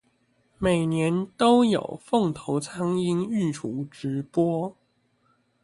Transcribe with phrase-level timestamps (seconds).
[0.57, 4.75] 每年都有鳳頭蒼鷹育雛直播